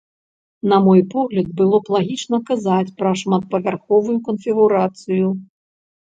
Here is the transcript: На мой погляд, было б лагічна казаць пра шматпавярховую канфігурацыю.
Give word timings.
На 0.69 0.77
мой 0.85 1.01
погляд, 1.13 1.47
было 1.59 1.77
б 1.83 1.95
лагічна 1.97 2.39
казаць 2.49 2.93
пра 3.03 3.13
шматпавярховую 3.25 4.17
канфігурацыю. 4.31 5.27